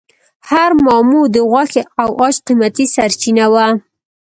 هر 0.49 0.71
ماموت 0.85 1.27
د 1.33 1.37
غوښې 1.49 1.83
او 2.01 2.09
عاج 2.21 2.35
قیمتي 2.47 2.85
سرچینه 2.95 3.45
وه. 3.53 3.65